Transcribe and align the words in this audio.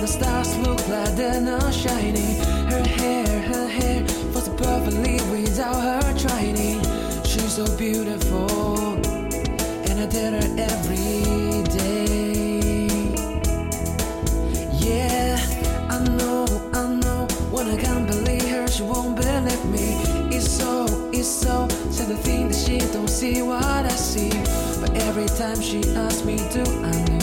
the 0.00 0.06
stars 0.06 0.56
look 0.58 0.80
like 0.88 1.14
they're 1.14 1.40
not 1.40 1.74
shining. 1.74 2.36
Her 2.70 2.82
hair, 2.82 3.42
her 3.42 3.68
hair 3.68 4.06
falls 4.32 4.48
perfectly 4.48 5.20
without 5.30 5.74
her 5.74 6.18
trying. 6.18 6.80
She's 7.24 7.52
so 7.56 7.66
beautiful, 7.76 8.94
and 9.88 10.00
I 10.00 10.06
tell 10.06 10.32
her 10.32 10.48
every 10.56 11.62
day. 11.78 12.86
Yeah, 14.72 15.36
I 15.90 15.98
know, 16.16 16.46
I 16.72 16.86
know. 16.86 17.26
When 17.50 17.66
I 17.68 17.76
can't 17.76 18.06
believe 18.06 18.48
her, 18.48 18.68
she 18.68 18.82
won't 18.82 19.16
believe 19.16 19.64
me. 19.66 20.00
It's 20.34 20.48
so, 20.50 20.86
it's 21.12 21.28
so 21.28 21.68
sad 21.90 22.08
to 22.08 22.16
think 22.16 22.52
that 22.52 22.58
she 22.58 22.78
don't 22.92 23.08
see 23.08 23.42
what 23.42 23.64
I 23.64 23.88
see. 23.90 24.30
But 24.80 24.96
every 25.02 25.26
time 25.26 25.60
she 25.60 25.80
asks 25.94 26.24
me, 26.24 26.36
do 26.52 26.62
I 26.62 26.92
look 26.92 27.19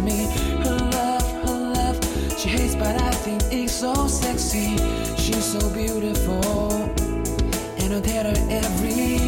me. 0.00 0.26
Her 0.64 0.76
love, 0.76 1.32
her 1.46 1.72
love, 1.74 1.98
she 2.38 2.48
hates, 2.48 2.74
but 2.74 3.00
I 3.00 3.10
think 3.10 3.42
it's 3.50 3.72
so 3.72 4.06
sexy. 4.06 4.76
She's 5.16 5.44
so 5.44 5.70
beautiful, 5.70 6.72
and 7.78 7.94
I 7.94 8.00
tell 8.00 8.24
her 8.24 8.38
every 8.50 9.27